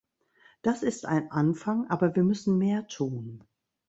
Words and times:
Das 0.63 0.81
ist 0.81 1.05
ein 1.05 1.29
Anfang, 1.31 1.85
aber 1.91 2.15
wir 2.15 2.23
müssen 2.23 2.57
mehr 2.57 2.87
tun. 2.87 3.43